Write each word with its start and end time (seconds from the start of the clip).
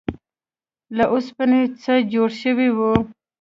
له 0.97 1.03
اوسپنې 1.13 1.61
څخه 1.83 1.95
جوړ 2.13 2.29
شوی 2.41 2.69
و. 2.73 2.77